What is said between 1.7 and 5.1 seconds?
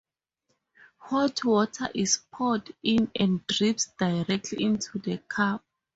is poured in and drips directly into